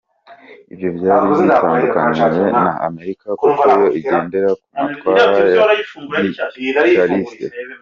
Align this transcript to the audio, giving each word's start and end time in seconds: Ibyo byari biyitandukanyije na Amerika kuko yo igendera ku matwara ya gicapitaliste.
Ibyo 0.73 0.89
byari 0.97 1.23
biyitandukanyije 1.31 2.43
na 2.63 2.71
Amerika 2.87 3.27
kuko 3.41 3.63
yo 3.81 3.87
igendera 3.99 4.49
ku 4.59 4.65
matwara 4.81 5.31
ya 5.43 6.19
gicapitaliste. 6.25 7.45